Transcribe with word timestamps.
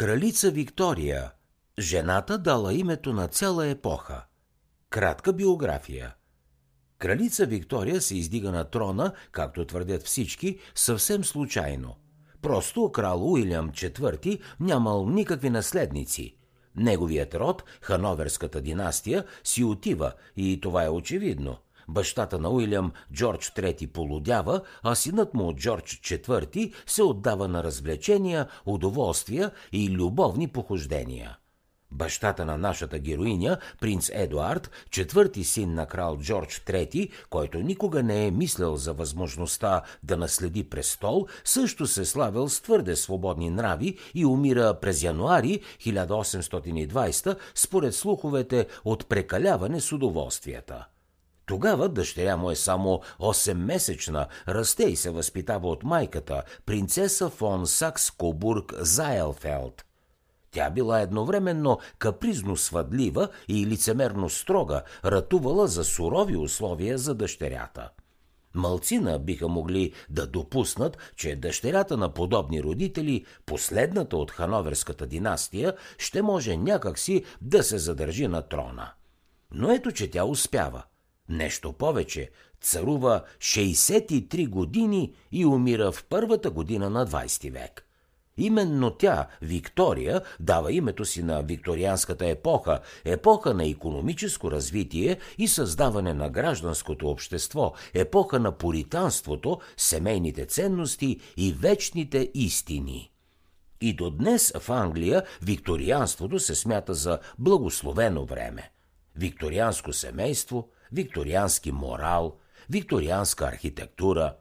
Кралица 0.00 0.50
Виктория. 0.50 1.32
Жената 1.78 2.38
дала 2.38 2.74
името 2.74 3.12
на 3.12 3.28
цяла 3.28 3.66
епоха. 3.66 4.24
Кратка 4.90 5.32
биография. 5.32 6.14
Кралица 6.98 7.46
Виктория 7.46 8.00
се 8.00 8.16
издига 8.16 8.50
на 8.50 8.64
трона, 8.64 9.12
както 9.32 9.64
твърдят 9.64 10.02
всички, 10.02 10.58
съвсем 10.74 11.24
случайно. 11.24 11.96
Просто 12.42 12.92
крал 12.92 13.32
Уилям 13.32 13.70
IV 13.70 14.40
нямал 14.60 15.08
никакви 15.08 15.50
наследници. 15.50 16.36
Неговият 16.76 17.34
род, 17.34 17.64
Хановерската 17.80 18.60
династия, 18.60 19.24
си 19.44 19.64
отива 19.64 20.12
и 20.36 20.60
това 20.60 20.84
е 20.84 20.88
очевидно– 20.88 21.58
Бащата 21.90 22.38
на 22.38 22.50
Уилям, 22.50 22.92
Джордж 23.12 23.50
III, 23.50 23.86
полудява, 23.86 24.60
а 24.82 24.94
синът 24.94 25.34
му, 25.34 25.54
Джордж 25.54 26.00
IV, 26.00 26.72
се 26.86 27.02
отдава 27.02 27.48
на 27.48 27.64
развлечения, 27.64 28.46
удоволствия 28.66 29.50
и 29.72 29.90
любовни 29.90 30.48
похождения. 30.48 31.36
Бащата 31.92 32.44
на 32.44 32.58
нашата 32.58 32.98
героиня, 32.98 33.58
принц 33.80 34.10
Едуард, 34.14 34.70
четвърти 34.90 35.44
син 35.44 35.74
на 35.74 35.86
крал 35.86 36.18
Джордж 36.18 36.60
III, 36.60 37.10
който 37.30 37.58
никога 37.58 38.02
не 38.02 38.26
е 38.26 38.30
мислял 38.30 38.76
за 38.76 38.92
възможността 38.92 39.82
да 40.02 40.16
наследи 40.16 40.64
престол, 40.64 41.26
също 41.44 41.86
се 41.86 42.04
славил 42.04 42.48
с 42.48 42.60
твърде 42.60 42.96
свободни 42.96 43.50
нрави 43.50 43.98
и 44.14 44.26
умира 44.26 44.78
през 44.80 45.02
януари 45.02 45.60
1820 45.80 47.38
според 47.54 47.94
слуховете 47.94 48.66
от 48.84 49.08
прекаляване 49.08 49.80
с 49.80 49.92
удоволствията. 49.92 50.86
Тогава 51.50 51.88
дъщеря 51.88 52.36
му 52.36 52.50
е 52.50 52.56
само 52.56 53.00
8-месечна, 53.20 54.26
расте 54.48 54.84
и 54.84 54.96
се 54.96 55.10
възпитава 55.10 55.68
от 55.68 55.84
майката, 55.84 56.42
принцеса 56.66 57.28
фон 57.28 57.66
Сакс 57.66 58.10
Кобург 58.10 58.74
Зайлфелд. 58.78 59.84
Тя 60.50 60.70
била 60.70 61.00
едновременно 61.00 61.78
капризно 61.98 62.56
свъдлива 62.56 63.28
и 63.48 63.66
лицемерно 63.66 64.28
строга, 64.28 64.82
ратувала 65.04 65.66
за 65.66 65.84
сурови 65.84 66.36
условия 66.36 66.98
за 66.98 67.14
дъщерята. 67.14 67.90
Малцина 68.54 69.18
биха 69.18 69.48
могли 69.48 69.92
да 70.10 70.26
допуснат, 70.26 70.98
че 71.16 71.36
дъщерята 71.36 71.96
на 71.96 72.14
подобни 72.14 72.62
родители, 72.62 73.24
последната 73.46 74.16
от 74.16 74.30
Хановерската 74.30 75.06
династия, 75.06 75.74
ще 75.98 76.22
може 76.22 76.56
някакси 76.56 77.24
да 77.40 77.62
се 77.62 77.78
задържи 77.78 78.28
на 78.28 78.42
трона. 78.42 78.90
Но 79.54 79.70
ето, 79.70 79.92
че 79.92 80.10
тя 80.10 80.24
успява. 80.24 80.82
Нещо 81.30 81.72
повече, 81.72 82.30
царува 82.60 83.22
63 83.38 84.48
години 84.48 85.14
и 85.32 85.46
умира 85.46 85.92
в 85.92 86.04
първата 86.04 86.50
година 86.50 86.90
на 86.90 87.06
20 87.06 87.52
век. 87.52 87.86
Именно 88.36 88.90
тя, 88.90 89.26
Виктория, 89.42 90.22
дава 90.40 90.72
името 90.72 91.04
си 91.04 91.22
на 91.22 91.42
викторианската 91.42 92.26
епоха, 92.26 92.80
епоха 93.04 93.54
на 93.54 93.68
економическо 93.68 94.50
развитие 94.50 95.18
и 95.38 95.48
създаване 95.48 96.14
на 96.14 96.30
гражданското 96.30 97.08
общество, 97.08 97.72
епоха 97.94 98.38
на 98.38 98.52
пуританството, 98.52 99.60
семейните 99.76 100.46
ценности 100.46 101.20
и 101.36 101.52
вечните 101.52 102.30
истини. 102.34 103.12
И 103.80 103.92
до 103.92 104.10
днес 104.10 104.52
в 104.60 104.70
Англия 104.70 105.22
викторианството 105.42 106.38
се 106.38 106.54
смята 106.54 106.94
за 106.94 107.18
благословено 107.38 108.24
време. 108.24 108.70
Викторианско 109.16 109.92
семейство– 109.92 110.68
викториански 110.92 111.72
морал, 111.72 112.36
викторианска 112.70 113.44
архитектура. 113.44 114.34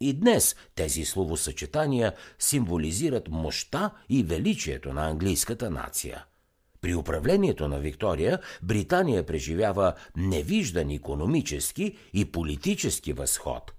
И 0.00 0.12
днес 0.12 0.56
тези 0.74 1.04
словосъчетания 1.04 2.14
символизират 2.38 3.28
мощта 3.28 3.90
и 4.08 4.22
величието 4.22 4.92
на 4.92 5.08
английската 5.08 5.70
нация. 5.70 6.24
При 6.80 6.94
управлението 6.94 7.68
на 7.68 7.78
Виктория 7.78 8.38
Британия 8.62 9.26
преживява 9.26 9.94
невиждан 10.16 10.90
економически 10.90 11.96
и 12.12 12.32
политически 12.32 13.12
възход– 13.12 13.72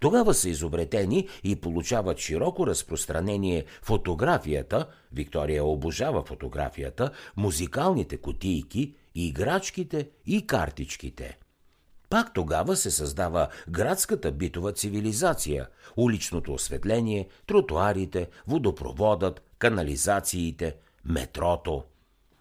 тогава 0.00 0.34
са 0.34 0.48
изобретени 0.48 1.28
и 1.44 1.56
получават 1.56 2.18
широко 2.18 2.66
разпространение 2.66 3.64
фотографията, 3.82 4.86
Виктория 5.12 5.64
обожава 5.64 6.24
фотографията, 6.24 7.10
музикалните 7.36 8.16
кутийки, 8.16 8.94
играчките 9.14 10.08
и 10.26 10.46
картичките. 10.46 11.38
Пак 12.10 12.34
тогава 12.34 12.76
се 12.76 12.90
създава 12.90 13.48
градската 13.68 14.32
битова 14.32 14.72
цивилизация, 14.72 15.68
уличното 15.96 16.54
осветление, 16.54 17.28
тротуарите, 17.46 18.28
водопроводът, 18.46 19.42
канализациите, 19.58 20.76
метрото. 21.04 21.84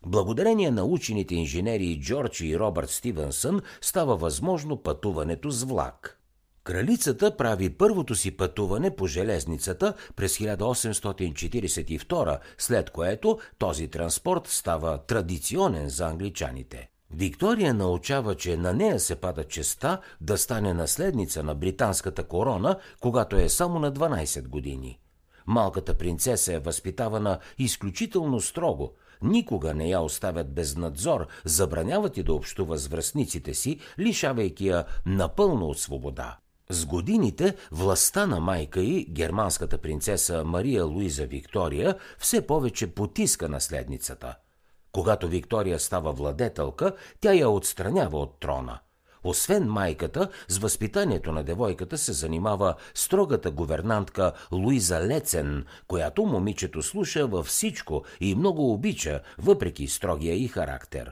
Благодарение 0.06 0.72
на 0.72 0.84
учените 0.84 1.36
инженери 1.36 2.00
Джордж 2.02 2.42
и 2.42 2.60
Робърт 2.60 2.90
Стивенсън 2.90 3.62
става 3.82 4.18
възможно 4.18 4.84
пътуването 4.84 5.52
с 5.52 5.64
влак. 5.64 6.20
Кралицата 6.64 7.38
прави 7.38 7.70
първото 7.70 8.16
си 8.16 8.38
пътуване 8.38 8.96
по 8.96 9.08
железницата 9.08 9.94
през 10.16 10.38
1842, 10.38 12.40
след 12.58 12.90
което 12.90 13.40
този 13.58 13.88
транспорт 13.88 14.48
става 14.48 14.98
традиционен 14.98 15.90
за 15.90 16.06
англичаните. 16.06 16.90
Виктория 17.14 17.74
научава, 17.74 18.36
че 18.36 18.58
на 18.58 18.74
нея 18.74 19.00
се 19.00 19.16
пада 19.16 19.44
честа 19.44 20.02
да 20.22 20.38
стане 20.38 20.74
наследница 20.74 21.44
на 21.44 21.56
британската 21.56 22.24
корона, 22.24 22.80
когато 23.00 23.36
е 23.36 23.50
само 23.50 23.80
на 23.80 23.94
12 23.94 24.48
години. 24.48 25.00
Малката 25.48 25.94
принцеса 25.94 26.54
е 26.54 26.60
възпитавана 26.60 27.40
изключително 27.58 28.42
строго. 28.42 28.94
Никога 29.22 29.74
не 29.74 29.90
я 29.90 30.02
оставят 30.02 30.54
без 30.54 30.76
надзор, 30.76 31.28
забраняват 31.46 32.18
и 32.18 32.24
да 32.24 32.34
общува 32.34 32.78
с 32.78 32.88
връзниците 32.88 33.54
си, 33.54 33.80
лишавайки 34.00 34.68
я 34.68 34.86
напълно 35.06 35.66
от 35.66 35.80
свобода. 35.80 36.38
С 36.70 36.86
годините 36.86 37.56
властта 37.72 38.28
на 38.28 38.40
майка 38.40 38.82
й, 38.82 39.06
германската 39.06 39.78
принцеса 39.78 40.44
Мария 40.44 40.86
Луиза 40.86 41.26
Виктория, 41.26 41.96
все 42.20 42.48
повече 42.48 42.88
потиска 42.88 43.50
наследницата– 43.50 44.36
когато 44.92 45.28
Виктория 45.28 45.80
става 45.80 46.12
владетелка, 46.12 46.96
тя 47.22 47.34
я 47.34 47.50
отстранява 47.50 48.20
от 48.20 48.40
трона. 48.40 48.80
Освен 49.24 49.68
майката, 49.68 50.30
с 50.48 50.58
възпитанието 50.58 51.32
на 51.32 51.44
девойката 51.44 51.98
се 51.98 52.14
занимава 52.14 52.76
строгата 52.94 53.52
гувернантка 53.52 54.32
Луиза 54.52 55.00
Лецен, 55.00 55.66
която 55.88 56.26
момичето 56.26 56.82
слуша 56.82 57.28
във 57.28 57.46
всичко 57.46 58.04
и 58.20 58.36
много 58.36 58.74
обича, 58.74 59.22
въпреки 59.38 59.88
строгия 59.88 60.36
и 60.36 60.48
характер. 60.48 61.12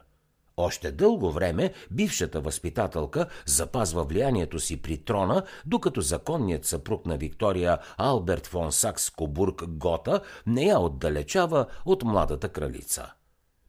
Още 0.59 0.91
дълго 0.91 1.31
време 1.31 1.73
бившата 1.91 2.41
възпитателка 2.41 3.27
запазва 3.45 4.03
влиянието 4.03 4.59
си 4.59 4.81
при 4.81 4.97
трона, 4.97 5.43
докато 5.65 6.01
законният 6.01 6.65
съпруг 6.65 7.05
на 7.05 7.17
Виктория 7.17 7.77
Алберт 7.97 8.47
фон 8.47 8.71
Сакс 8.71 9.09
Кобург 9.09 9.63
Гота 9.67 10.21
не 10.47 10.63
я 10.63 10.79
отдалечава 10.79 11.65
от 11.85 12.03
младата 12.03 12.49
кралица. 12.49 13.13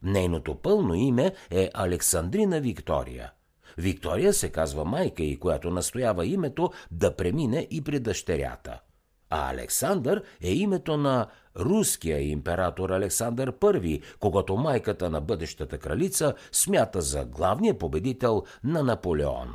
Нейното 0.03 0.55
пълно 0.55 0.95
име 0.95 1.35
е 1.51 1.71
Александрина 1.75 2.61
Виктория. 2.61 3.33
Виктория 3.79 4.33
се 4.33 4.49
казва 4.49 4.85
майка 4.85 5.23
и 5.23 5.39
която 5.39 5.71
настоява 5.71 6.27
името 6.27 6.71
да 6.91 7.17
премине 7.17 7.69
и 7.71 7.85
при 7.85 7.99
дъщерята. 7.99 8.81
А 9.31 9.51
Александър 9.51 10.23
е 10.43 10.53
името 10.53 10.97
на 10.97 11.27
руския 11.57 12.31
император 12.31 12.91
Александър 12.91 13.53
I, 13.53 14.03
когато 14.21 14.57
майката 14.57 15.11
на 15.11 15.21
бъдещата 15.21 15.79
кралица 15.79 16.35
смята 16.53 17.01
за 17.01 17.25
главния 17.25 17.79
победител 17.79 18.45
на 18.65 18.83
Наполеон. 18.83 19.55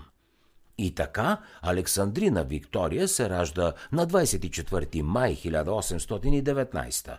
И 0.78 0.96
така 0.96 1.42
Александрина 1.62 2.44
Виктория 2.44 3.08
се 3.08 3.30
ражда 3.30 3.74
на 3.92 4.08
24 4.08 5.02
май 5.02 5.36
1819 5.36 7.18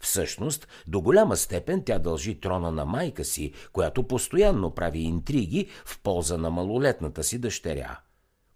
Всъщност, 0.00 0.68
до 0.86 1.00
голяма 1.00 1.36
степен 1.36 1.82
тя 1.84 1.98
дължи 1.98 2.40
трона 2.40 2.72
на 2.72 2.84
майка 2.84 3.24
си, 3.24 3.52
която 3.72 4.02
постоянно 4.02 4.74
прави 4.74 4.98
интриги 4.98 5.68
в 5.84 6.00
полза 6.02 6.36
на 6.36 6.50
малолетната 6.50 7.24
си 7.24 7.38
дъщеря. 7.38 8.00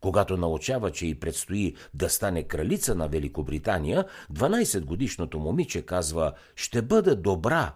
Когато 0.00 0.36
научава, 0.36 0.90
че 0.90 1.06
й 1.06 1.20
предстои 1.20 1.76
да 1.94 2.10
стане 2.10 2.42
кралица 2.42 2.94
на 2.94 3.08
Великобритания, 3.08 4.04
12-годишното 4.32 5.38
момиче 5.38 5.82
казва 5.82 6.32
«Ще 6.56 6.82
бъда 6.82 7.16
добра». 7.16 7.74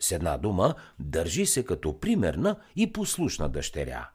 С 0.00 0.12
една 0.12 0.38
дума, 0.38 0.74
държи 0.98 1.46
се 1.46 1.64
като 1.64 2.00
примерна 2.00 2.56
и 2.76 2.92
послушна 2.92 3.48
дъщеря. 3.48 4.10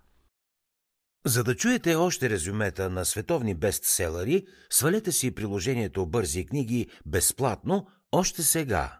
За 1.26 1.44
да 1.44 1.56
чуете 1.56 1.96
още 1.96 2.30
резюмета 2.30 2.90
на 2.90 3.06
световни 3.06 3.54
бестселери, 3.54 4.46
свалете 4.70 5.12
си 5.12 5.36
приложението 5.36 6.06
Бързи 6.06 6.46
книги 6.46 6.88
безплатно 7.06 7.88
още 8.16 8.44
сега. 8.44 9.00